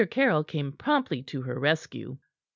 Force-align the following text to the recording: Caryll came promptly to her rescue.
Caryll 0.09 0.43
came 0.43 0.71
promptly 0.71 1.21
to 1.21 1.43
her 1.43 1.59
rescue. 1.59 2.17